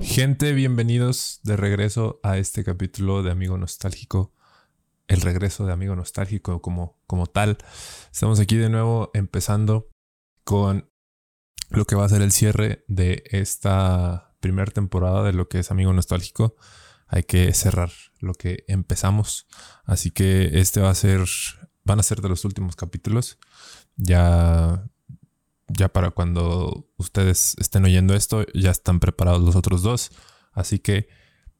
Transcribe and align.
Gente, 0.00 0.52
bienvenidos 0.52 1.40
de 1.42 1.56
regreso 1.56 2.20
a 2.22 2.36
este 2.38 2.64
capítulo 2.64 3.22
de 3.22 3.30
Amigo 3.30 3.56
Nostálgico. 3.56 4.32
El 5.08 5.20
regreso 5.20 5.64
de 5.64 5.72
Amigo 5.72 5.96
Nostálgico 5.96 6.60
como, 6.60 7.00
como 7.06 7.26
tal. 7.26 7.58
Estamos 8.12 8.40
aquí 8.40 8.56
de 8.56 8.68
nuevo 8.68 9.10
empezando 9.14 9.90
con 10.44 10.90
lo 11.70 11.84
que 11.84 11.96
va 11.96 12.04
a 12.04 12.08
ser 12.08 12.22
el 12.22 12.32
cierre 12.32 12.84
de 12.88 13.22
esta 13.30 14.34
primera 14.40 14.70
temporada 14.70 15.22
de 15.22 15.32
lo 15.32 15.48
que 15.48 15.60
es 15.60 15.70
Amigo 15.70 15.92
Nostálgico. 15.92 16.56
Hay 17.06 17.22
que 17.22 17.52
cerrar 17.54 17.90
lo 18.18 18.34
que 18.34 18.64
empezamos. 18.68 19.46
Así 19.84 20.10
que 20.10 20.60
este 20.60 20.80
va 20.80 20.90
a 20.90 20.94
ser, 20.94 21.24
van 21.84 22.00
a 22.00 22.02
ser 22.02 22.20
de 22.20 22.28
los 22.28 22.44
últimos 22.44 22.76
capítulos. 22.76 23.38
Ya 23.96 24.90
ya 25.68 25.88
para 25.88 26.10
cuando 26.10 26.88
ustedes 26.96 27.56
estén 27.58 27.84
oyendo 27.84 28.14
esto, 28.14 28.44
ya 28.54 28.70
están 28.70 29.00
preparados 29.00 29.42
los 29.42 29.56
otros 29.56 29.82
dos. 29.82 30.10
Así 30.52 30.78
que 30.78 31.08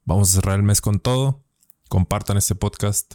vamos 0.05 0.31
a 0.31 0.35
cerrar 0.37 0.57
el 0.57 0.63
mes 0.63 0.81
con 0.81 1.01
todo. 1.01 1.45
Compartan 1.89 2.37
este 2.37 2.55
podcast. 2.55 3.15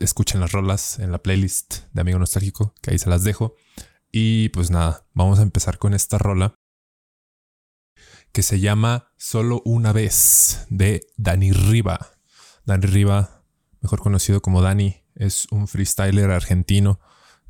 Escuchen 0.00 0.40
las 0.40 0.52
rolas 0.52 0.98
en 0.98 1.10
la 1.10 1.22
playlist 1.22 1.84
de 1.92 2.00
Amigo 2.00 2.18
Nostálgico, 2.18 2.74
que 2.82 2.90
ahí 2.90 2.98
se 2.98 3.08
las 3.08 3.24
dejo. 3.24 3.56
Y 4.12 4.50
pues 4.50 4.70
nada, 4.70 5.06
vamos 5.14 5.38
a 5.38 5.42
empezar 5.42 5.78
con 5.78 5.94
esta 5.94 6.18
rola 6.18 6.54
que 8.32 8.42
se 8.42 8.60
llama 8.60 9.12
Solo 9.16 9.62
una 9.64 9.92
vez 9.92 10.66
de 10.68 11.00
Dani 11.16 11.52
Riva. 11.52 12.12
Dani 12.66 12.86
Riva, 12.86 13.44
mejor 13.80 14.00
conocido 14.00 14.42
como 14.42 14.60
Dani, 14.60 15.02
es 15.14 15.46
un 15.50 15.66
freestyler 15.66 16.30
argentino 16.30 17.00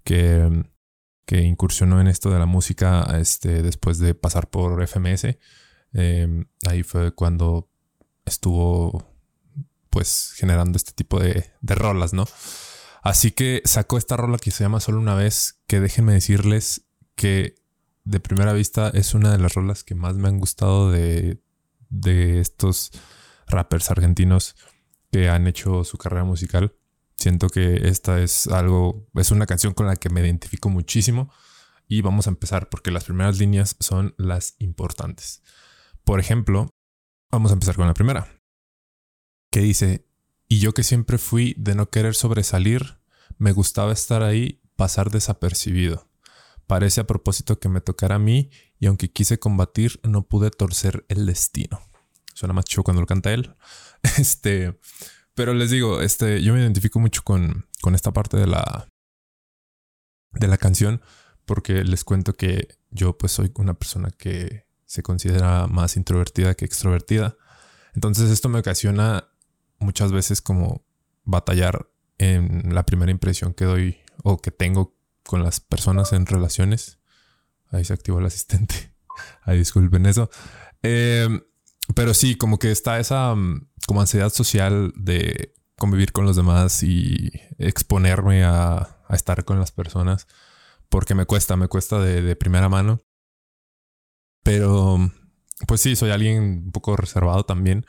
que 0.05 0.65
que 1.27 1.43
incursionó 1.43 2.01
en 2.01 2.07
esto 2.07 2.31
de 2.31 2.39
la 2.39 2.47
música 2.47 3.05
este, 3.21 3.63
después 3.63 3.99
de 3.99 4.15
pasar 4.15 4.49
por 4.49 4.81
FMS. 4.87 5.39
Em, 5.93 6.47
ahí 6.67 6.83
fue 6.83 7.13
cuando 7.13 7.69
estuvo 8.25 9.05
pues 9.91 10.33
generando 10.37 10.77
este 10.77 10.93
tipo 10.93 11.19
de, 11.21 11.51
de, 11.61 11.75
rolas, 11.75 12.13
¿no? 12.13 12.27
Así 13.03 13.33
que 13.33 13.63
sacó 13.65 13.99
esta 13.99 14.17
rola 14.17 14.39
que 14.39 14.51
se 14.51 14.65
llama 14.65 14.81
Solo 14.81 14.99
una 14.99 15.15
vez, 15.15 15.61
que 15.67 15.81
déjenme 15.81 16.13
decirles 16.13 16.87
que 17.15 17.55
de 18.05 18.21
primera 18.21 18.53
vista 18.53 18.91
es 18.95 19.15
una 19.15 19.33
de 19.33 19.39
las 19.39 19.55
rolas 19.55 19.85
que 19.85 19.95
más 19.95 20.17
me 20.17 20.29
han 20.29 20.39
gustado 20.39 20.91
de, 20.91 21.41
de 21.89 22.41
estos 22.41 22.93
rappers 23.49 23.91
argentinos 23.91 24.55
que 25.11 25.29
han 25.29 25.47
hecho 25.47 25.83
su 25.85 25.99
carrera 25.99 26.25
musical. 26.25 26.75
Siento 27.19 27.49
que 27.49 27.89
esta 27.89 28.21
es 28.21 28.47
algo, 28.47 29.09
es 29.15 29.31
una 29.31 29.47
canción 29.47 29.73
con 29.75 29.87
la 29.87 29.97
que 29.97 30.11
me 30.11 30.21
identifico 30.21 30.69
muchísimo 30.69 31.33
y 31.89 32.03
vamos 32.03 32.27
a 32.27 32.31
empezar 32.31 32.69
porque 32.69 32.91
las 32.91 33.05
primeras 33.05 33.39
líneas 33.39 33.77
son 33.81 34.15
las 34.19 34.55
importantes. 34.59 35.43
Por 36.05 36.21
ejemplo, 36.21 36.71
vamos 37.31 37.51
a 37.51 37.55
empezar 37.55 37.77
con 37.77 37.87
la 37.87 37.95
primera, 37.95 38.41
que 39.51 39.61
dice, 39.61 40.07
y 40.49 40.61
yo 40.61 40.75
que 40.75 40.83
siempre 40.83 41.19
fui 41.19 41.55
de 41.59 41.75
no 41.75 41.91
querer 41.91 42.15
sobresalir, 42.15 42.99
me 43.39 43.53
gustaba 43.53 43.93
estar 43.93 44.23
ahí, 44.23 44.61
pasar 44.77 45.11
desapercibido. 45.11 46.09
Parece 46.67 47.01
a 47.01 47.07
propósito 47.07 47.59
que 47.59 47.69
me 47.69 47.81
tocara 47.81 48.17
a 48.17 48.21
mí 48.21 48.51
y 48.79 48.87
aunque 48.87 49.11
quise 49.11 49.39
combatir, 49.39 50.01
no 50.03 50.29
pude 50.29 50.51
torcer 50.51 51.05
el 51.09 51.27
destino. 51.27 51.81
Suena 52.35 52.53
más 52.53 52.65
chido 52.67 52.83
cuando 52.83 53.01
lo 53.01 53.07
canta 53.07 53.33
él. 53.33 53.55
Este, 54.19 54.79
pero 55.37 55.53
les 55.53 55.71
digo, 55.71 56.01
este, 56.01 56.43
yo 56.43 56.55
me 56.55 56.61
identifico 56.61 56.99
mucho 56.99 57.23
con, 57.23 57.67
con 57.83 57.95
esta 57.95 58.13
parte 58.13 58.39
de 58.39 58.47
la, 58.47 58.89
de 60.33 60.49
la 60.49 60.57
canción 60.57 61.03
porque 61.45 61.85
les 61.85 62.05
cuento 62.05 62.33
que 62.33 62.69
yo 62.91 63.17
pues 63.17 63.33
soy 63.33 63.53
una 63.57 63.75
persona 63.75 64.11
que 64.11 64.67
se 64.87 65.03
considera 65.03 65.67
más 65.67 65.97
introvertida 65.97 66.55
que 66.55 66.65
extrovertida. 66.65 67.37
Entonces 67.95 68.31
esto 68.31 68.49
me 68.49 68.59
ocasiona 68.59 69.29
muchas 69.79 70.11
veces 70.11 70.41
como 70.41 70.85
batallar 71.25 71.87
en 72.17 72.75
la 72.75 72.87
primera 72.87 73.13
impresión 73.13 73.53
que 73.53 73.67
doy 73.67 73.99
o 74.23 74.39
que 74.39 74.51
tengo 74.51 74.97
con 75.23 75.43
las 75.43 75.61
personas 75.61 76.15
en 76.15 76.25
relaciones. 76.25 76.99
Ahí 77.69 77.85
se 77.85 77.93
activó 77.93 78.21
el 78.21 78.27
asistente. 78.27 78.95
Ahí 79.43 79.59
disculpen 79.59 80.07
eso. 80.07 80.31
Eh, 80.83 81.29
pero 81.95 82.15
sí, 82.15 82.37
como 82.37 82.59
que 82.59 82.71
está 82.71 82.99
esa 82.99 83.35
mm, 83.35 83.69
como 83.87 84.01
ansiedad 84.01 84.31
social 84.31 84.93
de 84.97 85.55
convivir 85.79 86.13
con 86.13 86.25
los 86.25 86.37
demás 86.37 86.83
y 86.83 87.31
exponerme 87.59 88.45
a, 88.45 88.93
estar 89.11 89.45
con 89.45 89.59
las 89.59 89.71
personas. 89.71 90.27
Porque 90.89 91.15
me 91.15 91.27
cuesta, 91.27 91.57
me 91.57 91.69
cuesta 91.69 92.01
de, 92.01 92.37
primera 92.37 92.69
mano. 92.69 93.01
Pero 94.43 94.99
pues 95.67 95.81
sí, 95.81 95.97
soy 95.97 96.11
alguien 96.11 96.65
un 96.67 96.73
poco 96.73 96.97
reservado 96.97 97.45
también. 97.45 97.87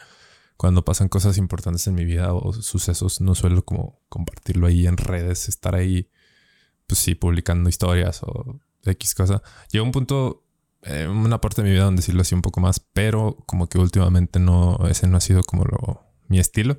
Cuando 0.58 0.84
pasan 0.84 1.10
cosas 1.10 1.38
importantes 1.38 1.86
en 1.88 1.96
mi 1.96 2.06
vida 2.06 2.34
o 2.34 2.54
sucesos, 2.54 3.22
no 3.22 3.36
suelo 3.36 3.64
como 3.64 4.02
compartirlo 4.10 4.68
ahí 4.68 4.88
en 4.88 4.98
redes, 4.98 5.50
estar 5.50 5.76
ahí, 5.76 6.10
pues 6.88 7.00
sí, 7.00 7.14
publicando 7.14 7.70
historias 7.70 8.22
o 8.24 8.60
X 8.84 9.14
cosa. 9.14 9.44
Llega 9.72 9.84
un 9.84 9.92
punto 9.92 10.47
eh, 10.84 11.08
una 11.08 11.42
parte 11.42 11.62
de 11.62 11.68
mi 11.68 11.74
vida 11.74 11.86
donde 11.86 12.02
sí 12.02 12.12
lo 12.12 12.22
hacía 12.22 12.36
un 12.36 12.42
poco 12.42 12.60
más, 12.60 12.80
pero 12.80 13.38
como 13.46 13.68
que 13.68 13.78
últimamente 13.78 14.40
no, 14.40 14.80
ese 14.90 15.08
no 15.08 15.18
ha 15.18 15.22
sido 15.22 15.44
como 15.44 15.66
lo, 15.66 16.06
mi 16.28 16.40
estilo. 16.40 16.78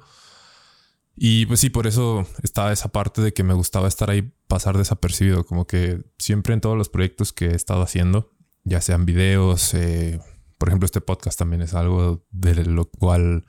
Y 1.17 1.47
pues 1.47 1.61
sí, 1.61 1.69
por 1.69 1.87
eso 1.89 2.27
estaba 2.43 2.73
esa 2.73 2.91
parte 2.91 3.21
de 3.21 3.33
que 3.33 3.43
me 3.43 3.55
gustaba 3.55 3.89
estar 3.89 4.09
ahí, 4.09 4.33
pasar 4.47 4.79
desapercibido, 4.79 5.45
como 5.45 5.67
que 5.67 6.05
siempre 6.17 6.55
en 6.55 6.61
todos 6.61 6.77
los 6.77 6.89
proyectos 6.89 7.33
que 7.33 7.47
he 7.47 7.55
estado 7.57 7.83
haciendo, 7.83 8.31
ya 8.63 8.81
sean 8.81 9.05
videos, 9.05 9.75
eh, 9.75 10.21
por 10.59 10.69
ejemplo, 10.69 10.87
este 10.87 11.01
podcast 11.01 11.39
también 11.39 11.63
es 11.63 11.75
algo 11.75 12.25
de 12.31 12.65
lo 12.65 12.89
cual, 12.89 13.47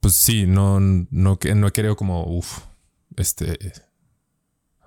pues 0.00 0.14
sí, 0.14 0.46
no, 0.46 0.80
no, 0.80 1.38
no 1.54 1.66
he 1.66 1.72
querido 1.72 1.96
como, 1.96 2.24
uff, 2.24 2.60
este, 3.16 3.58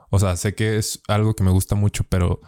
o 0.10 0.20
sea, 0.20 0.36
sé 0.38 0.56
que 0.56 0.78
es 0.78 1.02
algo 1.08 1.36
que 1.36 1.44
me 1.44 1.52
gusta 1.52 1.76
mucho, 1.76 2.04
pero 2.04 2.42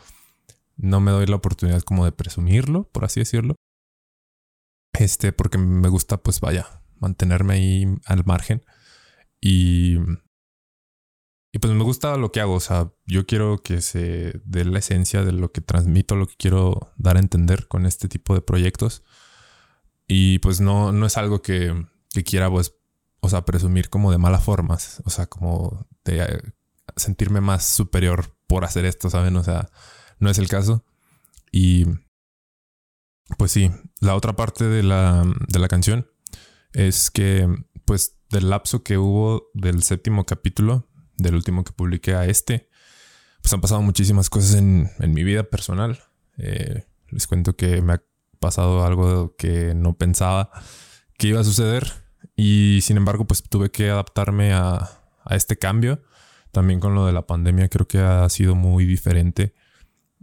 no 0.83 0.99
me 0.99 1.11
doy 1.11 1.25
la 1.25 1.37
oportunidad 1.37 1.81
como 1.81 2.03
de 2.05 2.11
presumirlo, 2.11 2.89
por 2.91 3.05
así 3.05 3.21
decirlo. 3.21 3.55
Este, 4.93 5.31
porque 5.31 5.57
me 5.57 5.87
gusta, 5.87 6.17
pues 6.17 6.41
vaya, 6.41 6.81
mantenerme 6.99 7.53
ahí 7.53 7.85
al 8.05 8.25
margen. 8.25 8.63
Y, 9.39 9.97
y 11.53 11.59
pues 11.59 11.73
me 11.73 11.83
gusta 11.83 12.17
lo 12.17 12.33
que 12.33 12.41
hago. 12.41 12.55
O 12.55 12.59
sea, 12.59 12.91
yo 13.05 13.25
quiero 13.25 13.63
que 13.63 13.81
se 13.81 14.41
dé 14.43 14.65
la 14.65 14.79
esencia 14.79 15.23
de 15.23 15.31
lo 15.31 15.53
que 15.53 15.61
transmito, 15.61 16.15
lo 16.15 16.27
que 16.27 16.35
quiero 16.37 16.91
dar 16.97 17.15
a 17.15 17.21
entender 17.21 17.67
con 17.67 17.85
este 17.85 18.09
tipo 18.09 18.35
de 18.35 18.41
proyectos. 18.41 19.03
Y 20.05 20.39
pues 20.39 20.59
no, 20.59 20.91
no 20.91 21.05
es 21.05 21.17
algo 21.17 21.41
que, 21.41 21.87
que 22.13 22.23
quiera, 22.25 22.49
pues, 22.49 22.75
o 23.21 23.29
sea, 23.29 23.45
presumir 23.45 23.89
como 23.89 24.11
de 24.11 24.17
malas 24.17 24.43
formas. 24.43 25.01
O 25.05 25.09
sea, 25.09 25.27
como 25.27 25.87
de 26.03 26.23
eh, 26.23 26.41
sentirme 26.97 27.39
más 27.39 27.65
superior 27.65 28.35
por 28.47 28.65
hacer 28.65 28.83
esto, 28.83 29.09
¿saben? 29.09 29.37
O 29.37 29.43
sea, 29.43 29.69
no 30.23 30.29
es 30.29 30.39
el 30.39 30.47
caso. 30.47 30.83
Y 31.51 31.85
pues 33.37 33.51
sí, 33.51 33.69
la 33.99 34.15
otra 34.15 34.35
parte 34.35 34.63
de 34.63 34.81
la, 34.81 35.23
de 35.47 35.59
la 35.59 35.67
canción 35.67 36.09
es 36.71 37.11
que 37.11 37.47
pues 37.85 38.17
del 38.29 38.49
lapso 38.49 38.83
que 38.83 38.97
hubo 38.97 39.51
del 39.53 39.83
séptimo 39.83 40.25
capítulo, 40.25 40.87
del 41.17 41.35
último 41.35 41.63
que 41.63 41.73
publiqué 41.73 42.15
a 42.15 42.25
este, 42.25 42.69
pues 43.41 43.53
han 43.53 43.61
pasado 43.61 43.81
muchísimas 43.81 44.29
cosas 44.29 44.55
en, 44.55 44.89
en 44.99 45.13
mi 45.13 45.23
vida 45.23 45.43
personal. 45.43 45.99
Eh, 46.37 46.85
les 47.09 47.27
cuento 47.27 47.55
que 47.55 47.81
me 47.81 47.93
ha 47.93 48.03
pasado 48.39 48.85
algo 48.85 49.35
que 49.35 49.75
no 49.75 49.95
pensaba 49.95 50.49
que 51.17 51.27
iba 51.27 51.41
a 51.41 51.43
suceder 51.43 51.91
y 52.35 52.79
sin 52.81 52.97
embargo 52.97 53.25
pues 53.25 53.43
tuve 53.43 53.69
que 53.69 53.89
adaptarme 53.89 54.53
a, 54.53 54.89
a 55.23 55.35
este 55.35 55.57
cambio. 55.57 56.01
También 56.51 56.79
con 56.79 56.95
lo 56.95 57.05
de 57.05 57.13
la 57.13 57.27
pandemia 57.27 57.67
creo 57.67 57.87
que 57.87 57.99
ha 57.99 58.27
sido 58.29 58.55
muy 58.55 58.85
diferente 58.85 59.53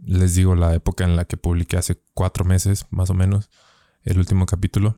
les 0.03 0.35
digo 0.35 0.55
la 0.55 0.75
época 0.75 1.05
en 1.05 1.17
la 1.17 1.25
que 1.25 1.37
publiqué 1.37 1.77
hace 1.77 2.03
cuatro 2.15 2.45
meses, 2.45 2.87
más 2.91 3.11
o 3.11 3.15
menos, 3.15 3.51
el 4.03 4.19
último 4.19 4.47
capítulo. 4.47 4.97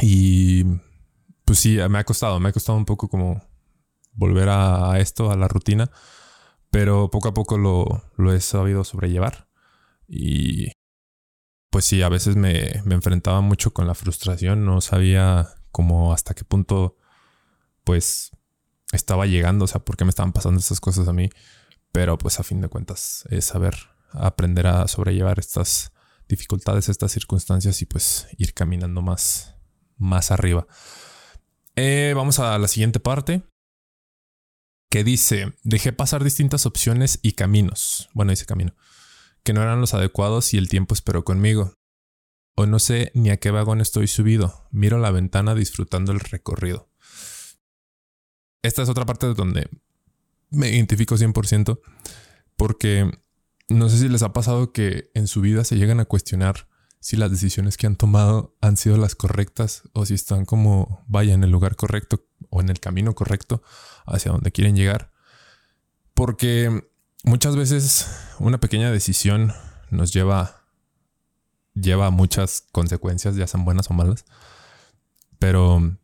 Y 0.00 0.64
pues 1.44 1.58
sí, 1.58 1.78
me 1.88 1.98
ha 1.98 2.04
costado, 2.04 2.40
me 2.40 2.48
ha 2.48 2.52
costado 2.52 2.76
un 2.76 2.84
poco 2.84 3.08
como 3.08 3.42
volver 4.12 4.48
a, 4.48 4.98
esto, 4.98 5.30
a 5.30 5.36
la 5.36 5.48
rutina, 5.48 5.90
pero 6.70 7.10
poco 7.10 7.28
a 7.28 7.34
poco 7.34 7.58
lo, 7.58 8.32
he 8.32 8.40
sabido 8.40 8.84
sobrellevar. 8.84 9.48
Y 10.08 10.72
pues 11.70 11.84
sí, 11.84 12.02
a 12.02 12.08
veces 12.08 12.36
me, 12.36 12.82
me 12.84 12.94
enfrentaba 12.94 13.40
mucho 13.40 13.72
con 13.72 13.86
la 13.86 13.94
frustración, 13.94 14.64
no 14.64 14.80
sabía 14.80 15.48
como 15.70 16.12
hasta 16.12 16.34
qué 16.34 16.44
punto 16.44 16.96
pues 17.84 18.30
estaba 18.92 19.26
llegando, 19.26 19.64
o 19.66 19.68
sea, 19.68 19.84
por 19.84 19.96
qué 19.96 20.04
me 20.04 20.10
estaban 20.10 20.32
pasando 20.32 20.58
estas 20.58 20.80
cosas 20.80 21.08
a 21.08 21.12
mí. 21.12 21.30
Pero 21.96 22.18
pues 22.18 22.38
a 22.38 22.42
fin 22.42 22.60
de 22.60 22.68
cuentas 22.68 23.24
es 23.30 23.46
saber 23.46 23.74
aprender 24.10 24.66
a 24.66 24.86
sobrellevar 24.86 25.38
estas 25.38 25.92
dificultades, 26.28 26.90
estas 26.90 27.10
circunstancias 27.10 27.80
y 27.80 27.86
pues 27.86 28.26
ir 28.36 28.52
caminando 28.52 29.00
más, 29.00 29.54
más 29.96 30.30
arriba. 30.30 30.66
Eh, 31.74 32.12
vamos 32.14 32.38
a 32.38 32.58
la 32.58 32.68
siguiente 32.68 33.00
parte 33.00 33.44
que 34.90 35.04
dice, 35.04 35.54
dejé 35.62 35.94
pasar 35.94 36.22
distintas 36.22 36.66
opciones 36.66 37.18
y 37.22 37.32
caminos, 37.32 38.10
bueno, 38.12 38.28
dice 38.28 38.44
camino, 38.44 38.74
que 39.42 39.54
no 39.54 39.62
eran 39.62 39.80
los 39.80 39.94
adecuados 39.94 40.52
y 40.52 40.58
el 40.58 40.68
tiempo 40.68 40.92
esperó 40.92 41.24
conmigo. 41.24 41.72
Hoy 42.56 42.66
no 42.66 42.78
sé 42.78 43.10
ni 43.14 43.30
a 43.30 43.38
qué 43.38 43.50
vagón 43.50 43.80
estoy 43.80 44.06
subido. 44.06 44.68
Miro 44.70 44.98
la 44.98 45.12
ventana 45.12 45.54
disfrutando 45.54 46.12
el 46.12 46.20
recorrido. 46.20 46.90
Esta 48.62 48.82
es 48.82 48.90
otra 48.90 49.06
parte 49.06 49.32
donde 49.32 49.70
me 50.50 50.70
identifico 50.70 51.16
100% 51.16 51.80
porque 52.56 53.10
no 53.68 53.88
sé 53.88 53.98
si 53.98 54.08
les 54.08 54.22
ha 54.22 54.32
pasado 54.32 54.72
que 54.72 55.10
en 55.14 55.26
su 55.26 55.40
vida 55.40 55.64
se 55.64 55.76
llegan 55.76 56.00
a 56.00 56.04
cuestionar 56.04 56.68
si 57.00 57.16
las 57.16 57.30
decisiones 57.30 57.76
que 57.76 57.86
han 57.86 57.96
tomado 57.96 58.56
han 58.60 58.76
sido 58.76 58.96
las 58.96 59.14
correctas 59.14 59.82
o 59.92 60.06
si 60.06 60.14
están 60.14 60.44
como 60.44 61.04
vaya 61.06 61.34
en 61.34 61.44
el 61.44 61.50
lugar 61.50 61.76
correcto 61.76 62.26
o 62.50 62.60
en 62.60 62.68
el 62.68 62.80
camino 62.80 63.14
correcto 63.14 63.62
hacia 64.06 64.32
donde 64.32 64.52
quieren 64.52 64.76
llegar. 64.76 65.12
Porque 66.14 66.88
muchas 67.24 67.54
veces 67.56 68.08
una 68.38 68.58
pequeña 68.58 68.90
decisión 68.90 69.52
nos 69.90 70.12
lleva 70.12 70.66
lleva 71.76 72.10
muchas 72.10 72.64
consecuencias, 72.72 73.36
ya 73.36 73.46
sean 73.46 73.64
buenas 73.64 73.90
o 73.90 73.94
malas. 73.94 74.24
Pero, 75.38 75.96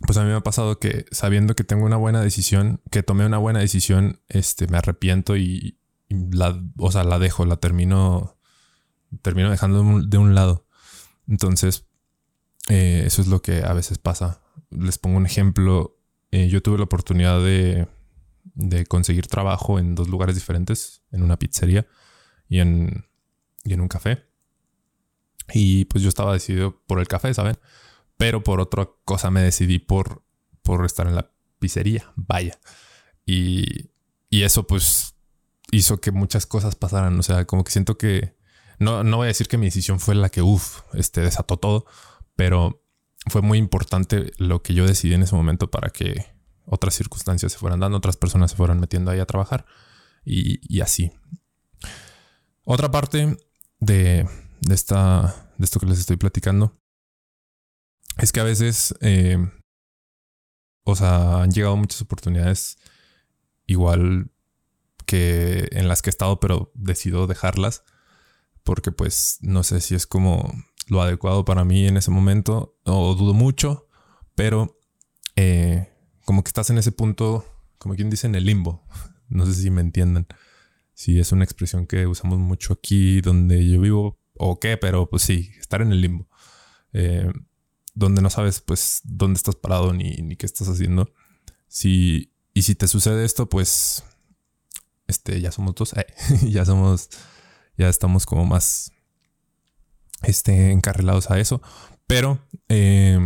pues 0.00 0.18
a 0.18 0.22
mí 0.22 0.28
me 0.28 0.36
ha 0.36 0.40
pasado 0.40 0.78
que 0.78 1.06
sabiendo 1.10 1.54
que 1.54 1.64
tengo 1.64 1.86
una 1.86 1.96
buena 1.96 2.20
decisión, 2.20 2.80
que 2.90 3.02
tomé 3.02 3.26
una 3.26 3.38
buena 3.38 3.60
decisión, 3.60 4.20
este, 4.28 4.66
me 4.66 4.78
arrepiento 4.78 5.36
y, 5.36 5.78
la, 6.08 6.60
o 6.78 6.90
sea, 6.90 7.04
la 7.04 7.18
dejo, 7.18 7.44
la 7.44 7.56
termino, 7.56 8.36
termino 9.22 9.50
dejando 9.50 10.02
de 10.02 10.18
un, 10.18 10.34
lado. 10.34 10.66
Entonces, 11.28 11.86
eh, 12.68 13.04
eso 13.06 13.22
es 13.22 13.28
lo 13.28 13.40
que 13.42 13.62
a 13.62 13.72
veces 13.72 13.98
pasa. 13.98 14.42
Les 14.70 14.98
pongo 14.98 15.16
un 15.16 15.26
ejemplo. 15.26 15.98
Eh, 16.30 16.48
yo 16.48 16.62
tuve 16.62 16.78
la 16.78 16.84
oportunidad 16.84 17.40
de, 17.40 17.88
de 18.54 18.86
conseguir 18.86 19.26
trabajo 19.26 19.78
en 19.78 19.94
dos 19.94 20.08
lugares 20.08 20.34
diferentes, 20.34 21.02
en 21.12 21.22
una 21.22 21.38
pizzería 21.38 21.86
y 22.48 22.60
en, 22.60 23.06
y 23.64 23.72
en 23.72 23.80
un 23.80 23.88
café. 23.88 24.24
Y 25.52 25.84
pues 25.86 26.02
yo 26.02 26.08
estaba 26.08 26.32
decidido 26.32 26.82
por 26.86 27.00
el 27.00 27.08
café, 27.08 27.32
¿saben? 27.34 27.56
Pero 28.16 28.42
por 28.42 28.60
otra 28.60 28.88
cosa 29.04 29.30
me 29.30 29.42
decidí 29.42 29.78
por, 29.78 30.24
por 30.62 30.84
estar 30.84 31.06
en 31.06 31.16
la 31.16 31.30
pizzería, 31.58 32.12
vaya. 32.16 32.58
Y, 33.26 33.90
y 34.30 34.42
eso 34.42 34.66
pues 34.66 35.14
hizo 35.70 36.00
que 36.00 36.12
muchas 36.12 36.46
cosas 36.46 36.76
pasaran. 36.76 37.18
O 37.18 37.22
sea, 37.22 37.44
como 37.46 37.64
que 37.64 37.72
siento 37.72 37.98
que... 37.98 38.36
No, 38.78 39.04
no 39.04 39.18
voy 39.18 39.26
a 39.26 39.28
decir 39.28 39.48
que 39.48 39.58
mi 39.58 39.66
decisión 39.66 40.00
fue 40.00 40.14
la 40.14 40.28
que, 40.28 40.42
uff, 40.42 40.80
este, 40.94 41.20
desató 41.20 41.56
todo, 41.56 41.86
pero 42.34 42.84
fue 43.28 43.40
muy 43.40 43.58
importante 43.58 44.32
lo 44.36 44.62
que 44.62 44.74
yo 44.74 44.86
decidí 44.86 45.14
en 45.14 45.22
ese 45.22 45.36
momento 45.36 45.70
para 45.70 45.90
que 45.90 46.26
otras 46.66 46.94
circunstancias 46.94 47.52
se 47.52 47.58
fueran 47.58 47.80
dando, 47.80 47.98
otras 47.98 48.16
personas 48.16 48.50
se 48.50 48.56
fueran 48.56 48.80
metiendo 48.80 49.10
ahí 49.10 49.20
a 49.20 49.26
trabajar 49.26 49.64
y, 50.24 50.60
y 50.74 50.80
así. 50.80 51.12
Otra 52.64 52.90
parte 52.90 53.36
de, 53.78 54.28
de, 54.60 54.74
esta, 54.74 55.52
de 55.56 55.64
esto 55.64 55.78
que 55.78 55.86
les 55.86 55.98
estoy 55.98 56.16
platicando 56.16 56.76
es 58.18 58.32
que 58.32 58.40
a 58.40 58.44
veces, 58.44 58.94
eh, 59.00 59.38
o 60.84 60.96
sea, 60.96 61.42
han 61.42 61.50
llegado 61.50 61.76
muchas 61.76 62.02
oportunidades 62.02 62.78
igual 63.66 64.30
que 65.06 65.68
en 65.72 65.88
las 65.88 66.02
que 66.02 66.10
he 66.10 66.12
estado, 66.12 66.40
pero 66.40 66.70
decido 66.74 67.26
dejarlas 67.26 67.84
porque 68.64 68.90
pues 68.90 69.38
no 69.42 69.62
sé 69.62 69.80
si 69.80 69.94
es 69.94 70.06
como 70.06 70.52
lo 70.88 71.00
adecuado 71.02 71.44
para 71.44 71.64
mí 71.64 71.86
en 71.86 71.96
ese 71.96 72.10
momento 72.10 72.76
o 72.84 73.14
dudo 73.14 73.34
mucho, 73.34 73.86
pero 74.34 74.78
eh, 75.36 75.88
como 76.24 76.42
que 76.42 76.48
estás 76.48 76.70
en 76.70 76.78
ese 76.78 76.90
punto, 76.90 77.44
como 77.78 77.94
quien 77.94 78.10
dice, 78.10 78.26
en 78.26 78.34
el 78.34 78.44
limbo. 78.44 78.82
No 79.30 79.46
sé 79.46 79.54
si 79.54 79.70
me 79.70 79.80
entienden. 79.80 80.26
Si 80.92 81.18
es 81.18 81.32
una 81.32 81.44
expresión 81.44 81.86
que 81.86 82.06
usamos 82.06 82.38
mucho 82.38 82.74
aquí 82.74 83.22
donde 83.22 83.66
yo 83.68 83.80
vivo, 83.80 84.20
o 84.36 84.60
qué, 84.60 84.76
pero 84.76 85.08
pues 85.08 85.22
sí, 85.22 85.50
estar 85.58 85.80
en 85.80 85.90
el 85.90 86.02
limbo. 86.02 86.28
Eh, 86.92 87.32
donde 87.94 88.22
no 88.22 88.30
sabes 88.30 88.60
pues 88.60 89.00
dónde 89.04 89.38
estás 89.38 89.56
parado 89.56 89.92
ni, 89.92 90.36
qué 90.36 90.46
estás 90.46 90.68
haciendo. 90.68 91.12
Si, 91.68 92.32
y 92.52 92.62
si 92.62 92.74
te 92.74 92.88
sucede 92.88 93.24
esto, 93.24 93.48
pues 93.48 94.04
este, 95.06 95.40
ya 95.40 95.52
somos 95.52 95.74
dos, 95.74 95.94
ya 96.42 96.64
somos, 96.64 97.08
ya 97.76 97.88
estamos 97.88 98.26
como 98.26 98.44
más 98.44 98.92
este, 100.22 100.72
encarrilados 100.72 101.30
a 101.30 101.38
eso. 101.38 101.62
Pero 102.06 102.40
eh, 102.68 103.18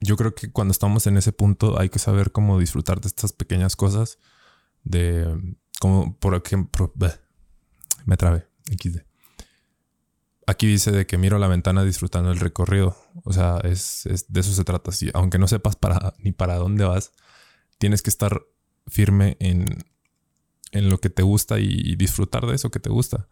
yo 0.00 0.16
creo 0.16 0.34
que 0.34 0.52
cuando 0.52 0.72
estamos 0.72 1.06
en 1.06 1.16
ese 1.16 1.32
punto 1.32 1.78
hay 1.80 1.88
que 1.88 1.98
saber 1.98 2.32
cómo 2.32 2.58
disfrutar 2.58 3.00
de 3.00 3.08
estas 3.08 3.32
pequeñas 3.32 3.76
cosas. 3.76 4.18
De 4.84 5.56
como, 5.80 6.16
por 6.18 6.34
ejemplo, 6.34 6.92
me 8.04 8.16
trabé, 8.16 8.46
XD 8.70 9.05
aquí 10.46 10.66
dice 10.66 10.92
de 10.92 11.06
que 11.06 11.18
miro 11.18 11.38
la 11.38 11.48
ventana 11.48 11.84
disfrutando 11.84 12.30
el 12.30 12.40
recorrido. 12.40 12.96
O 13.24 13.32
sea, 13.32 13.58
es, 13.64 14.08
de 14.28 14.40
eso 14.40 14.52
se 14.52 14.64
trata. 14.64 14.92
Sí, 14.92 15.10
aunque 15.14 15.38
no 15.38 15.48
sepas 15.48 15.76
para, 15.76 16.14
ni 16.18 16.32
para 16.32 16.56
dónde 16.56 16.84
vas, 16.84 17.12
tienes 17.78 18.02
que 18.02 18.10
estar 18.10 18.42
firme 18.86 19.36
en, 19.40 19.84
en 20.72 20.88
lo 20.88 20.98
que 20.98 21.10
te 21.10 21.22
gusta 21.22 21.58
y, 21.58 21.96
disfrutar 21.96 22.46
de 22.46 22.54
eso 22.54 22.70
que 22.70 22.80
te 22.80 22.90
gusta. 22.90 23.28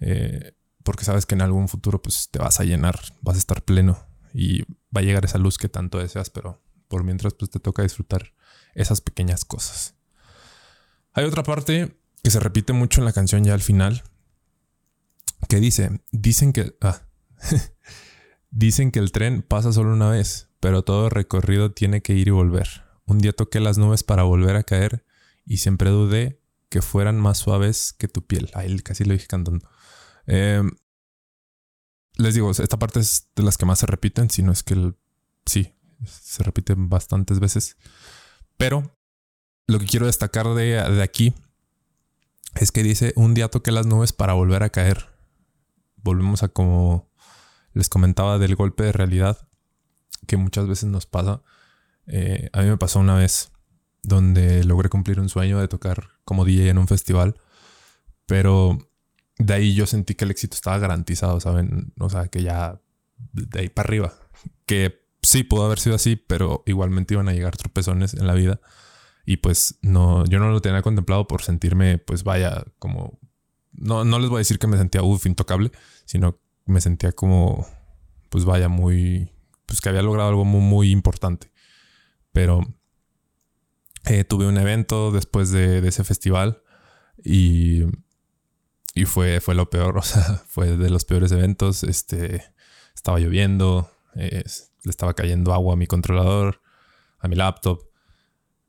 Eh, 0.00 0.54
porque 0.82 1.04
sabes 1.04 1.26
que 1.26 1.34
en 1.34 1.42
algún 1.42 1.68
futuro 1.68 2.00
pues 2.02 2.28
te 2.30 2.38
vas 2.38 2.58
a 2.58 2.64
llenar, 2.64 2.98
vas 3.20 3.36
a 3.36 3.38
estar 3.38 3.62
pleno 3.62 3.98
y 4.32 4.62
va 4.94 5.00
a 5.00 5.02
llegar 5.02 5.24
esa 5.24 5.38
luz 5.38 5.58
que 5.58 5.68
tanto 5.68 5.98
deseas, 5.98 6.30
pero 6.30 6.62
por 6.88 7.04
mientras 7.04 7.34
pues 7.34 7.50
te 7.50 7.60
toca 7.60 7.82
disfrutar 7.82 8.32
esas 8.74 9.00
pequeñas 9.00 9.44
cosas. 9.44 9.94
Hay 11.12 11.24
otra 11.24 11.42
parte 11.42 11.96
que 12.22 12.30
se 12.30 12.40
repite 12.40 12.72
mucho 12.72 13.00
en 13.00 13.04
la 13.04 13.12
canción 13.12 13.44
ya 13.44 13.54
al 13.54 13.60
final, 13.60 14.02
que 15.48 15.60
dice, 15.60 16.02
dicen 16.12 16.52
que, 16.52 16.76
ah, 16.80 17.02
dicen 18.50 18.90
que 18.90 18.98
el 18.98 19.12
tren 19.12 19.42
pasa 19.42 19.72
solo 19.72 19.92
una 19.92 20.10
vez, 20.10 20.48
pero 20.60 20.82
todo 20.82 21.08
recorrido 21.08 21.72
tiene 21.72 22.02
que 22.02 22.14
ir 22.14 22.28
y 22.28 22.32
volver. 22.32 22.84
Un 23.06 23.18
día 23.18 23.32
toqué 23.32 23.60
las 23.60 23.78
nubes 23.78 24.02
para 24.02 24.22
volver 24.22 24.56
a 24.56 24.62
caer 24.62 25.04
y 25.44 25.58
siempre 25.58 25.90
dudé 25.90 26.40
que 26.68 26.82
fueran 26.82 27.18
más 27.18 27.38
suaves 27.38 27.92
que 27.92 28.08
tu 28.08 28.24
piel. 28.24 28.50
Ahí 28.54 28.78
casi 28.78 29.04
lo 29.04 29.12
dije 29.12 29.26
cantando. 29.26 29.68
Em, 30.26 30.70
les 32.16 32.34
digo, 32.34 32.50
esta 32.50 32.78
parte 32.78 33.00
es 33.00 33.30
de 33.34 33.42
las 33.42 33.56
que 33.56 33.66
más 33.66 33.80
se 33.80 33.86
repiten, 33.86 34.30
si 34.30 34.42
no 34.42 34.52
es 34.52 34.62
que 34.62 34.94
sí, 35.46 35.74
se 36.04 36.42
repiten 36.44 36.88
bastantes 36.88 37.40
veces. 37.40 37.76
Pero 38.56 38.96
lo 39.66 39.78
que 39.78 39.86
quiero 39.86 40.06
destacar 40.06 40.46
de, 40.54 40.64
de 40.64 41.02
aquí 41.02 41.34
es 42.54 42.70
que 42.70 42.82
dice, 42.82 43.12
un 43.16 43.34
día 43.34 43.48
toqué 43.48 43.72
las 43.72 43.86
nubes 43.86 44.12
para 44.12 44.34
volver 44.34 44.62
a 44.62 44.70
caer 44.70 45.09
volvemos 46.02 46.42
a 46.42 46.48
como 46.48 47.10
les 47.72 47.88
comentaba 47.88 48.38
del 48.38 48.56
golpe 48.56 48.84
de 48.84 48.92
realidad 48.92 49.38
que 50.26 50.36
muchas 50.36 50.66
veces 50.66 50.88
nos 50.88 51.06
pasa. 51.06 51.42
Eh, 52.06 52.50
a 52.52 52.62
mí 52.62 52.68
me 52.68 52.76
pasó 52.76 53.00
una 53.00 53.14
vez 53.14 53.52
donde 54.02 54.64
logré 54.64 54.88
cumplir 54.88 55.20
un 55.20 55.28
sueño 55.28 55.58
de 55.58 55.68
tocar 55.68 56.08
como 56.24 56.44
DJ 56.44 56.70
en 56.70 56.78
un 56.78 56.88
festival, 56.88 57.36
pero 58.26 58.78
de 59.38 59.54
ahí 59.54 59.74
yo 59.74 59.86
sentí 59.86 60.14
que 60.14 60.24
el 60.24 60.30
éxito 60.30 60.54
estaba 60.54 60.78
garantizado, 60.78 61.40
¿saben? 61.40 61.92
O 61.98 62.10
sea, 62.10 62.28
que 62.28 62.42
ya 62.42 62.80
de 63.32 63.60
ahí 63.60 63.68
para 63.68 63.86
arriba, 63.86 64.14
que 64.66 65.00
sí 65.22 65.44
pudo 65.44 65.64
haber 65.66 65.78
sido 65.78 65.96
así, 65.96 66.16
pero 66.16 66.62
igualmente 66.66 67.14
iban 67.14 67.28
a 67.28 67.32
llegar 67.32 67.56
tropezones 67.56 68.14
en 68.14 68.26
la 68.26 68.34
vida. 68.34 68.60
Y 69.26 69.36
pues 69.36 69.78
no, 69.82 70.24
yo 70.26 70.38
no 70.38 70.50
lo 70.50 70.60
tenía 70.60 70.82
contemplado 70.82 71.26
por 71.28 71.42
sentirme, 71.42 71.98
pues 71.98 72.24
vaya, 72.24 72.64
como 72.78 73.19
no, 73.80 74.04
no 74.04 74.18
les 74.18 74.28
voy 74.28 74.36
a 74.36 74.40
decir 74.40 74.58
que 74.58 74.66
me 74.66 74.76
sentía 74.76 75.02
uff, 75.02 75.26
intocable, 75.26 75.72
sino 76.04 76.38
me 76.66 76.80
sentía 76.80 77.12
como, 77.12 77.66
pues 78.28 78.44
vaya, 78.44 78.68
muy, 78.68 79.32
pues 79.66 79.80
que 79.80 79.88
había 79.88 80.02
logrado 80.02 80.28
algo 80.28 80.44
muy, 80.44 80.90
importante. 80.90 81.50
Pero 82.32 82.60
eh, 84.04 84.24
tuve 84.24 84.46
un 84.46 84.58
evento 84.58 85.10
después 85.10 85.50
de, 85.50 85.86
ese 85.88 86.04
festival 86.04 86.62
y, 87.24 87.84
y 88.94 89.06
fue, 89.06 89.40
fue 89.40 89.54
lo 89.54 89.70
peor, 89.70 89.98
o 89.98 90.02
sea, 90.02 90.42
fue 90.46 90.76
de 90.76 90.90
los 90.90 91.04
peores 91.04 91.32
eventos. 91.32 91.82
Este, 91.82 92.44
estaba 92.94 93.18
lloviendo, 93.18 93.90
le 94.14 94.44
estaba 94.84 95.14
cayendo 95.14 95.54
agua 95.54 95.72
a 95.72 95.76
mi 95.76 95.86
controlador, 95.86 96.60
a 97.18 97.28
mi 97.28 97.36
laptop. 97.36 97.82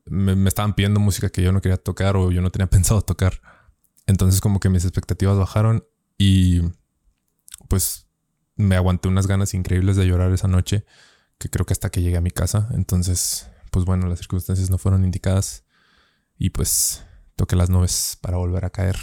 Me, 0.06 0.34
me, 0.34 0.48
estaban 0.48 0.74
pidiendo 0.74 0.98
música 1.00 1.28
que 1.28 1.42
yo 1.42 1.52
no 1.52 1.60
quería 1.60 1.76
tocar 1.76 2.16
o 2.16 2.32
yo 2.32 2.40
no 2.40 2.50
tenía 2.50 2.66
pensado 2.70 3.02
tocar. 3.02 3.40
Entonces 4.06 4.40
como 4.40 4.60
que 4.60 4.68
mis 4.68 4.84
expectativas 4.84 5.38
bajaron 5.38 5.84
y 6.18 6.60
pues 7.68 8.06
me 8.56 8.76
aguanté 8.76 9.08
unas 9.08 9.26
ganas 9.26 9.54
increíbles 9.54 9.96
de 9.96 10.06
llorar 10.06 10.32
esa 10.32 10.48
noche, 10.48 10.84
que 11.38 11.48
creo 11.48 11.66
que 11.66 11.72
hasta 11.72 11.90
que 11.90 12.02
llegué 12.02 12.16
a 12.16 12.20
mi 12.20 12.30
casa. 12.30 12.68
Entonces, 12.72 13.48
pues 13.70 13.84
bueno, 13.84 14.06
las 14.06 14.18
circunstancias 14.18 14.70
no 14.70 14.78
fueron 14.78 15.04
indicadas 15.04 15.64
y 16.38 16.50
pues 16.50 17.04
toqué 17.36 17.56
las 17.56 17.70
nubes 17.70 18.18
para 18.20 18.36
volver 18.36 18.64
a 18.64 18.70
caer 18.70 18.96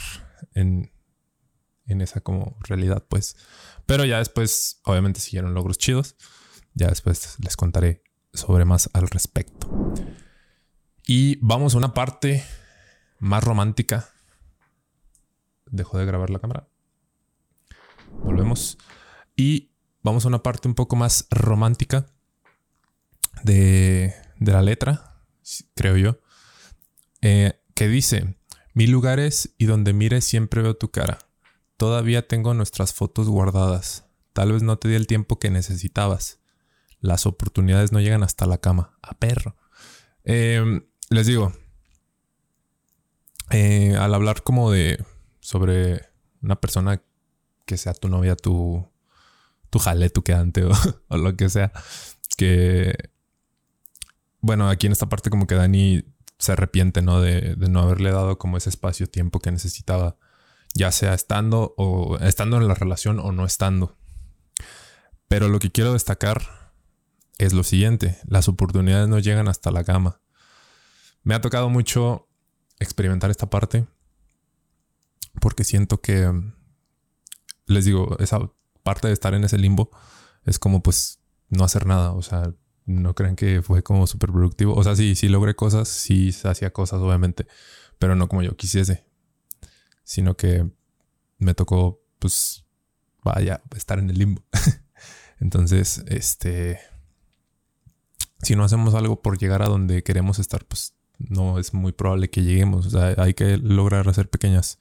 en, 0.54 0.92
en 1.86 2.02
esa 2.02 2.22
como 2.22 2.58
realidad, 2.62 3.06
pues. 3.10 3.36
Pero 3.86 4.06
ya 4.06 4.20
después, 4.20 4.82
obviamente, 4.86 5.20
siguieron 5.20 5.54
logros 5.54 5.78
chidos. 5.78 6.16
Ya 6.74 6.88
después 6.88 7.38
les 7.40 7.58
contaré 7.58 8.04
sobre 8.34 8.66
más 8.66 8.90
al 8.94 9.08
respecto. 9.08 9.94
Y 11.08 11.38
vamos 11.42 11.74
a 11.74 11.80
una 11.80 11.94
parte 11.94 12.44
más 13.20 13.44
romántica 13.44 14.10
Dejó 15.72 15.98
de 15.98 16.06
grabar 16.06 16.30
la 16.30 16.40
cámara. 16.40 16.68
Volvemos. 18.24 18.78
Y 19.36 19.72
vamos 20.04 20.26
a 20.26 20.28
una 20.28 20.44
parte 20.44 20.68
un 20.68 20.76
poco 20.76 20.96
más 20.96 21.28
romántica 21.30 22.08
de, 23.44 24.14
la 24.40 24.62
letra, 24.62 25.22
creo 25.76 25.98
yo, 25.98 26.20
eh, 27.22 27.62
que 27.74 27.88
dice, 27.88 28.36
mil 28.74 28.92
lugares 28.92 29.54
y 29.58 29.66
donde 29.66 29.94
mire 29.94 30.22
siempre 30.22 30.62
veo 30.62 30.76
tu 30.76 30.92
cara. 30.92 31.20
Todavía 31.78 32.28
tengo 32.28 32.54
nuestras 32.54 32.94
fotos 32.94 33.30
guardadas. 33.30 34.06
Tal 34.34 34.52
vez 34.52 34.64
no 34.64 34.78
te 34.78 34.90
di 34.90 34.96
el 34.96 35.08
tiempo 35.08 35.40
que 35.40 35.50
necesitabas. 35.50 36.40
Las 37.00 37.26
oportunidades 37.26 37.92
no 37.92 38.02
llegan 38.02 38.24
hasta 38.24 38.46
la 38.46 38.58
cama. 38.58 38.98
A 39.02 39.18
perro. 39.18 39.56
Em, 40.26 40.86
les 41.10 41.28
digo, 41.28 41.54
eh, 43.52 43.96
al 43.98 44.14
hablar 44.14 44.44
como 44.44 44.72
de 44.72 45.04
sobre 45.50 46.08
una 46.44 46.62
persona 46.62 47.02
que 47.66 47.76
sea 47.76 47.96
tu 47.96 48.08
novia, 48.08 48.36
tu, 48.36 48.88
tu 49.72 49.80
jale, 49.80 50.12
tu 50.12 50.22
quedante 50.22 50.64
o, 51.08 51.18
lo 51.18 51.36
que 51.36 51.50
sea, 51.50 51.72
que 52.38 53.10
bueno, 54.42 54.70
aquí 54.70 54.86
en 54.86 54.92
esta 54.92 55.10
parte 55.10 55.32
como 55.32 55.48
que 55.48 55.56
Dani 55.56 56.04
se 56.38 56.52
arrepiente, 56.52 57.02
¿no? 57.02 57.20
De, 57.20 57.56
de, 57.56 57.68
no 57.68 57.80
haberle 57.80 58.12
dado 58.12 58.38
como 58.38 58.58
ese 58.58 58.70
espacio, 58.70 59.08
tiempo 59.08 59.40
que 59.40 59.52
necesitaba, 59.52 60.18
ya 60.76 60.92
sea 60.92 61.16
estando 61.16 61.74
o 61.78 62.20
estando 62.20 62.58
en 62.58 62.68
la 62.68 62.76
relación 62.76 63.18
o 63.18 63.32
no 63.32 63.44
estando. 63.44 63.98
Pero 65.28 65.48
lo 65.48 65.58
que 65.58 65.72
quiero 65.72 65.94
destacar 65.94 66.44
es 67.40 67.54
lo 67.54 67.64
siguiente, 67.64 68.20
las 68.28 68.48
oportunidades 68.50 69.10
no 69.10 69.18
llegan 69.18 69.48
hasta 69.48 69.72
la 69.72 69.84
cama. 69.84 70.22
Me 71.24 71.34
ha 71.34 71.42
tocado 71.42 71.70
mucho 71.70 72.30
experimentar 72.80 73.32
esta 73.32 73.50
parte 73.50 73.88
porque 75.40 75.64
siento 75.64 76.02
que, 76.02 76.32
les 77.66 77.86
digo, 77.86 78.18
esa 78.20 78.40
parte 78.84 79.08
de 79.08 79.14
estar 79.14 79.34
en 79.34 79.44
ese 79.44 79.58
limbo 79.58 79.92
es 80.46 80.60
como 80.60 80.82
pues 80.82 81.20
no 81.50 81.64
hacer 81.64 81.86
nada, 81.86 82.14
o 82.14 82.22
sea, 82.22 82.54
no 82.86 83.14
crean 83.14 83.36
que 83.36 83.62
fue 83.62 83.84
como 83.84 84.08
súper 84.08 84.32
productivo. 84.32 84.76
O 84.76 84.84
sea, 84.84 84.96
sí, 84.96 85.16
sí 85.16 85.30
logré 85.30 85.56
cosas, 85.56 85.88
sí 85.88 86.36
hacía 86.44 86.72
cosas, 86.72 87.00
obviamente, 87.00 87.48
pero 88.00 88.16
no 88.16 88.28
como 88.28 88.42
yo 88.42 88.56
quisiese, 88.56 89.06
sino 90.04 90.36
que 90.36 90.70
me 91.38 91.54
tocó, 91.54 92.02
pues, 92.20 92.66
vaya, 93.24 93.62
estar 93.76 94.00
en 94.00 94.10
el 94.10 94.18
limbo. 94.18 94.44
Entonces, 95.40 96.04
este, 96.08 96.80
si 98.42 98.56
no 98.56 98.64
hacemos 98.64 98.94
algo 98.94 99.22
por 99.22 99.38
llegar 99.38 99.62
a 99.62 99.68
donde 99.68 100.04
queremos 100.04 100.40
estar, 100.40 100.66
pues 100.66 100.96
no 101.18 101.60
es 101.60 101.74
muy 101.74 101.92
probable 101.92 102.30
que 102.30 102.44
lleguemos. 102.44 102.88
O 102.88 102.90
sea, 102.90 103.16
hay 103.18 103.34
que 103.34 103.58
lograr 103.58 104.08
hacer 104.10 104.30
pequeñas, 104.30 104.80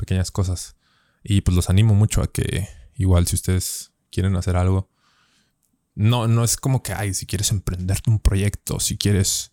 pequeñas 0.00 0.30
cosas. 0.30 0.76
Y 1.22 1.42
pues 1.42 1.54
los 1.54 1.68
animo 1.68 1.94
mucho 1.94 2.22
a 2.22 2.32
que 2.32 2.66
igual 2.94 3.26
si 3.26 3.36
ustedes 3.36 3.92
quieren 4.10 4.34
hacer 4.36 4.56
algo, 4.56 4.90
no, 5.94 6.26
no 6.26 6.42
es 6.42 6.56
como 6.56 6.82
que, 6.82 6.94
ay, 6.94 7.12
si 7.12 7.26
quieres 7.26 7.50
emprenderte 7.50 8.10
un 8.10 8.18
proyecto, 8.18 8.80
si 8.80 8.96
quieres 8.96 9.52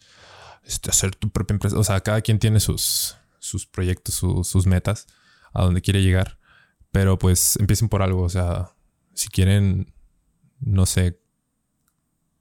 este, 0.63 0.89
hacer 0.89 1.16
tu 1.16 1.30
propia 1.30 1.56
empresa. 1.56 1.77
O 1.77 1.84
sea, 1.84 2.00
cada 2.01 2.22
quien 2.22 2.39
tiene 2.39 2.60
sus, 2.60 3.18
sus 3.39 3.66
proyectos, 3.66 4.16
sus 4.16 4.66
metas, 4.66 5.08
a 5.54 5.63
donde 5.63 5.82
quiere 5.82 6.01
llegar. 6.01 6.39
Pero 6.92 7.20
pues 7.20 7.58
empiecen 7.58 7.89
por 7.89 8.01
algo. 8.01 8.24
O 8.24 8.30
sea, 8.30 8.72
si 9.13 9.27
quieren, 9.27 9.94
no 10.60 10.86
sé, 10.86 11.20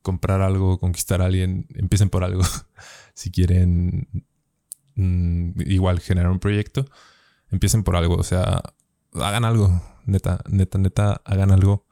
comprar 0.02 0.40
algo, 0.40 0.78
conquistar 0.78 1.20
a 1.20 1.26
alguien, 1.26 1.66
empiecen 1.74 2.10
por 2.10 2.22
algo. 2.22 2.42
si 3.14 3.30
quieren 3.32 4.08
mm, 4.94 5.60
igual 5.62 5.98
generar 5.98 6.30
un 6.30 6.38
proyecto, 6.38 6.86
empiecen 7.50 7.84
por 7.84 7.96
algo. 7.96 8.16
O 8.16 8.22
sea, 8.22 8.62
hagan 9.14 9.44
algo. 9.44 9.82
Neta, 10.04 10.40
neta, 10.48 10.78
neta, 10.78 11.22
hagan 11.24 11.50
algo 11.50 11.86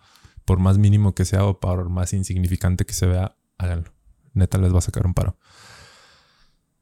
por 0.45 0.59
más 0.59 0.79
mínimo 0.79 1.15
que 1.15 1.25
sea 1.25 1.45
o 1.45 1.61
por 1.61 1.89
más 1.89 2.13
insignificante 2.13 2.85
que 2.85 2.93
se 2.93 3.07
vea, 3.07 3.37
háganlo. 3.59 3.93
Neta 4.35 4.59
les 4.59 4.73
va 4.73 4.79
a 4.79 4.83
sacar 4.83 5.07
un 5.07 5.15
paro. 5.15 5.39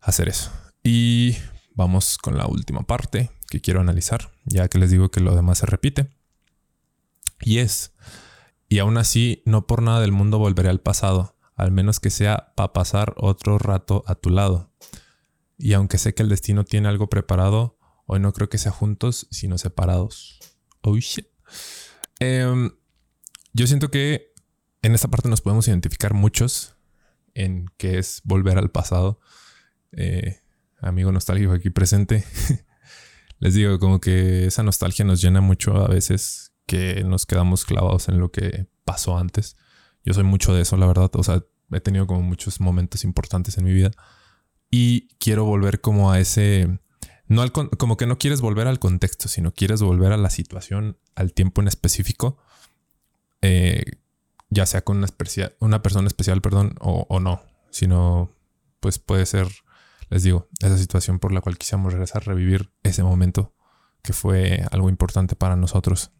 Hacer 0.01 0.29
eso. 0.29 0.51
Y 0.83 1.37
vamos 1.75 2.19
con 2.19 2.37
la 2.37 2.47
última 2.47 2.83
parte 2.83 3.31
que 3.49 3.61
quiero 3.61 3.81
analizar, 3.81 4.33
ya 4.45 4.69
que 4.69 4.79
les 4.79 4.91
digo 4.91 5.11
que 5.11 5.21
lo 5.21 5.37
demás 5.37 5.59
se 5.59 5.67
repite. 5.67 6.11
Y 7.41 7.59
es, 7.59 7.95
y 8.69 8.79
aún 8.79 8.99
así, 8.99 9.43
no 9.45 9.67
por 9.67 9.83
nada 9.83 10.01
del 10.01 10.13
mundo 10.13 10.39
volveré 10.39 10.71
al 10.71 10.81
pasado, 10.81 11.37
al 11.55 11.71
menos 11.71 12.01
que 12.01 12.11
sea 12.11 12.53
para 12.57 12.73
pasar 12.73 13.15
otro 13.17 13.59
rato 13.59 14.03
a 14.07 14.15
tu 14.15 14.31
lado. 14.31 14.73
Y 15.59 15.75
aunque 15.75 15.99
sé 15.99 16.15
que 16.15 16.23
el 16.23 16.29
destino 16.29 16.65
tiene 16.65 16.89
algo 16.89 17.09
preparado, 17.09 17.79
hoy 18.13 18.21
no 18.21 18.33
creo 18.33 18.49
que 18.49 18.59
sea 18.59 18.73
juntos, 18.73 19.27
sino 19.31 19.57
separados. 19.57 20.39
Oh 20.83 20.97
shit. 20.97 21.27
Eh, 22.21 22.71
yo 23.55 23.67
siento 23.67 23.91
que 23.91 24.33
en 24.83 24.95
esta 24.95 25.09
parte 25.09 25.29
nos 25.29 25.41
podemos 25.41 25.67
identificar 25.69 26.13
muchos 26.13 26.77
en 27.35 27.67
que 27.79 27.99
es 27.99 28.21
volver 28.25 28.59
al 28.59 28.71
pasado. 28.71 29.19
Eh, 29.93 30.41
amigo 30.81 31.11
nostálgico 31.11 31.53
aquí 31.53 31.71
presente. 31.71 32.25
Les 33.39 33.55
digo, 33.55 33.79
como 33.79 33.99
que 33.99 34.47
esa 34.47 34.63
nostalgia 34.63 35.05
nos 35.05 35.23
llena 35.23 35.41
mucho 35.41 35.77
a 35.77 35.89
veces 35.89 36.53
que 36.67 37.03
nos 37.05 37.25
quedamos 37.25 37.65
clavados 37.65 38.09
en 38.09 38.19
lo 38.19 38.31
que 38.31 38.67
pasó 38.85 39.17
antes. 39.17 39.57
Yo 40.05 40.13
soy 40.13 40.25
mucho 40.25 40.53
de 40.55 40.63
eso, 40.63 40.77
la 40.77 40.87
verdad. 40.87 41.11
O 41.15 41.23
sea, 41.23 41.43
he 41.73 41.81
tenido 41.81 42.07
como 42.07 42.21
muchos 42.21 42.61
momentos 42.61 43.05
importantes 43.05 43.57
en 43.57 43.65
mi 43.65 43.73
vida. 43.73 43.91
Y 44.71 45.09
quiero 45.19 45.45
volver 45.45 45.81
como 45.81 46.13
a 46.13 46.21
ese... 46.21 46.79
No 47.33 47.43
al, 47.43 47.53
como 47.53 47.97
que 47.97 48.07
no 48.07 48.19
quieres 48.19 48.41
volver 48.41 48.67
al 48.67 48.79
contexto, 48.79 49.29
sino 49.29 49.53
quieres 49.53 49.83
volver 49.83 50.13
a 50.13 50.17
la 50.17 50.31
situación, 50.31 50.99
al 51.15 51.33
tiempo 51.33 51.61
en 51.61 51.69
específico 51.69 52.39
eh, 53.43 53.83
ya 54.51 54.67
sea 54.67 54.83
con 54.83 54.99
una, 54.99 55.09
una 55.59 55.83
persona 55.83 56.07
especial, 56.07 56.41
perdón, 56.41 56.75
o, 56.81 57.21
no, 57.21 57.43
sino 57.71 58.31
pues 58.81 58.99
puede 58.99 59.27
ser, 59.27 59.49
les 60.11 60.23
digo, 60.23 60.49
esa 60.61 60.79
situación 60.79 61.19
por 61.19 61.33
la 61.33 61.41
cual 61.41 61.59
quisiéramos 61.59 61.93
regresar, 61.93 62.27
revivir 62.27 62.71
ese 62.83 63.03
momento 63.03 63.55
que 64.03 64.13
fue 64.13 64.65
algo 64.71 64.89
importante 64.89 65.37
para 65.37 65.57
nosotros. 65.57 66.11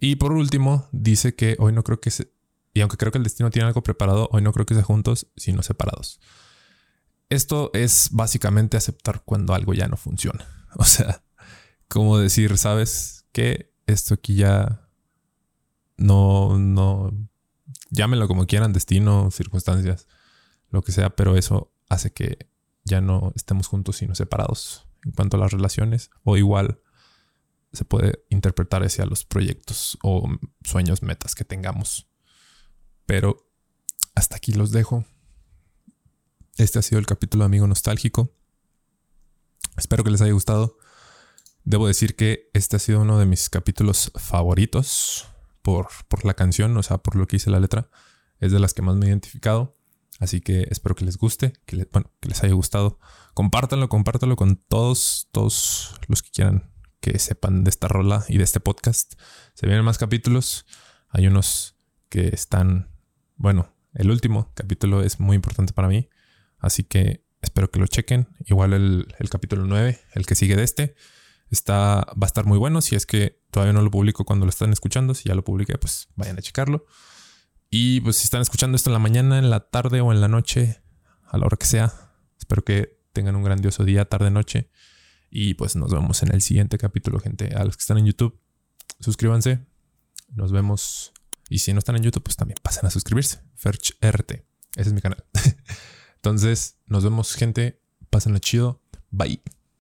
Y 0.00 0.16
por 0.16 0.32
último, 0.32 0.88
dice 0.92 1.34
que 1.34 1.56
hoy 1.58 1.72
no 1.72 1.84
creo 1.84 2.00
que 2.00 2.10
se, 2.10 2.32
y 2.74 2.80
aunque 2.80 2.96
creo 2.96 3.12
que 3.12 3.18
el 3.18 3.24
destino 3.24 3.50
tiene 3.50 3.68
algo 3.68 3.82
preparado, 3.82 4.28
hoy 4.32 4.42
no 4.42 4.52
creo 4.52 4.66
que 4.66 4.74
sea 4.74 4.82
juntos, 4.82 5.28
sino 5.36 5.62
separados. 5.62 6.20
Esto 7.28 7.70
es 7.74 8.10
básicamente 8.12 8.76
aceptar 8.76 9.22
cuando 9.24 9.54
algo 9.54 9.74
ya 9.74 9.88
no 9.88 9.96
funciona. 9.96 10.46
O 10.78 10.84
sea, 10.84 11.24
como 11.88 12.18
decir, 12.18 12.58
sabes 12.58 13.24
que 13.32 13.72
esto 13.86 14.12
aquí 14.12 14.34
ya 14.34 14.90
no, 15.96 16.58
no, 16.58 17.12
llámenlo 17.90 18.28
como 18.28 18.46
quieran, 18.46 18.74
destino, 18.74 19.30
circunstancias, 19.30 20.06
lo 20.68 20.82
que 20.82 20.92
sea, 20.92 21.16
pero 21.16 21.34
eso 21.36 21.72
hace 21.88 22.12
que 22.12 22.50
ya 22.84 23.00
no 23.00 23.32
estemos 23.36 23.68
juntos 23.68 23.96
sino 23.96 24.14
separados 24.14 24.86
en 25.04 25.12
cuanto 25.12 25.36
a 25.36 25.40
las 25.40 25.52
relaciones 25.52 26.10
o 26.24 26.36
igual 26.36 26.80
se 27.72 27.84
puede 27.84 28.24
interpretar 28.30 28.82
hacia 28.82 29.06
los 29.06 29.24
proyectos 29.24 29.98
o 30.02 30.28
sueños, 30.62 31.02
metas 31.02 31.34
que 31.34 31.44
tengamos. 31.44 32.08
Pero 33.04 33.50
hasta 34.14 34.36
aquí 34.36 34.52
los 34.52 34.72
dejo. 34.72 35.04
Este 36.56 36.78
ha 36.78 36.82
sido 36.82 36.98
el 36.98 37.04
capítulo 37.04 37.44
Amigo 37.44 37.66
Nostálgico. 37.66 38.32
Espero 39.76 40.02
que 40.04 40.10
les 40.10 40.22
haya 40.22 40.32
gustado. 40.32 40.78
Debo 41.64 41.86
decir 41.86 42.16
que 42.16 42.48
este 42.54 42.76
ha 42.76 42.78
sido 42.78 43.02
uno 43.02 43.18
de 43.18 43.26
mis 43.26 43.50
capítulos 43.50 44.10
favoritos 44.14 45.26
por, 45.60 45.88
la 46.24 46.32
canción, 46.32 46.74
o 46.78 46.82
sea, 46.82 46.96
por 46.96 47.14
lo 47.14 47.26
que 47.26 47.36
hice 47.36 47.50
la 47.50 47.60
letra. 47.60 47.90
Es 48.40 48.52
de 48.52 48.58
las 48.58 48.72
que 48.72 48.80
más 48.80 48.96
me 48.96 49.04
he 49.04 49.08
identificado. 49.10 49.76
Así 50.18 50.40
que 50.40 50.66
espero 50.70 50.94
que 50.94 51.04
les 51.04 51.18
guste, 51.18 51.52
que, 51.66 51.86
bueno, 51.92 52.10
que 52.20 52.30
les 52.30 52.42
haya 52.42 52.54
gustado. 52.54 53.00
Compártanlo, 53.34 53.90
compártanlo 53.90 54.36
con 54.36 54.56
todos, 54.56 55.28
todos 55.32 56.00
los 56.08 56.22
que 56.22 56.30
quieran 56.30 56.72
que 57.00 57.18
sepan 57.18 57.64
de 57.64 57.70
esta 57.70 57.86
rola 57.86 58.24
y 58.28 58.38
de 58.38 58.44
este 58.44 58.60
podcast. 58.60 59.12
Se 59.52 59.66
vienen 59.66 59.84
más 59.84 59.98
capítulos. 59.98 60.64
Hay 61.10 61.26
unos 61.26 61.76
que 62.08 62.28
están, 62.28 62.88
bueno, 63.36 63.74
el 63.92 64.10
último 64.10 64.52
capítulo 64.54 65.02
es 65.02 65.20
muy 65.20 65.36
importante 65.36 65.74
para 65.74 65.88
mí. 65.88 66.08
Así 66.58 66.84
que 66.84 67.24
espero 67.42 67.70
que 67.70 67.78
lo 67.78 67.86
chequen. 67.86 68.28
Igual 68.44 68.72
el, 68.72 69.06
capítulo 69.30 69.64
9, 69.64 69.98
el 70.14 70.26
que 70.26 70.34
sigue 70.34 70.56
de 70.56 70.64
este. 70.64 70.94
Está, 71.50 72.06
va 72.10 72.24
a 72.24 72.26
estar 72.26 72.44
muy 72.44 72.58
bueno. 72.58 72.80
Si 72.80 72.96
es 72.96 73.06
que 73.06 73.42
todavía 73.50 73.72
no 73.72 73.82
lo 73.82 73.90
publico 73.90 74.24
cuando 74.24 74.46
lo 74.46 74.50
están 74.50 74.72
escuchando, 74.72 75.14
si 75.14 75.28
ya 75.28 75.34
lo 75.34 75.44
publiqué, 75.44 75.78
pues 75.78 76.08
vayan 76.16 76.38
a 76.38 76.42
checarlo. 76.42 76.86
Y 77.70 78.00
pues 78.00 78.16
si 78.16 78.24
están 78.24 78.42
escuchando 78.42 78.76
esto 78.76 78.90
en 78.90 78.94
la 78.94 78.98
mañana, 78.98 79.38
en 79.38 79.50
la 79.50 79.60
tarde 79.60 80.00
o 80.00 80.12
en 80.12 80.20
la 80.20 80.28
noche, 80.28 80.82
a 81.24 81.38
la 81.38 81.46
hora 81.46 81.56
que 81.56 81.66
sea, 81.66 81.92
espero 82.38 82.64
que 82.64 83.00
tengan 83.12 83.36
un 83.36 83.42
grandioso 83.42 83.84
día, 83.84 84.04
tarde, 84.04 84.30
noche. 84.30 84.70
Y 85.30 85.54
pues 85.54 85.76
nos 85.76 85.92
vemos 85.92 86.22
en 86.22 86.32
el 86.32 86.42
siguiente 86.42 86.78
capítulo, 86.78 87.18
gente. 87.20 87.54
A 87.54 87.64
los 87.64 87.76
que 87.76 87.80
están 87.80 87.98
en 87.98 88.06
YouTube, 88.06 88.40
suscríbanse. 89.00 89.66
Nos 90.34 90.52
vemos. 90.52 91.12
Y 91.48 91.58
si 91.58 91.72
no 91.72 91.78
están 91.78 91.96
en 91.96 92.02
YouTube, 92.02 92.22
pues 92.22 92.36
también 92.36 92.58
pasen 92.62 92.86
a 92.86 92.90
suscribirse. 92.90 93.40
Ferch 93.54 93.96
RT. 94.00 94.32
Ese 94.32 94.88
es 94.88 94.92
mi 94.92 95.00
canal. 95.00 95.24
Entonces, 96.26 96.76
nos 96.88 97.04
vemos, 97.04 97.34
gente. 97.36 97.80
Pásenlo 98.10 98.40
chido. 98.40 98.80
Bye. 99.12 99.40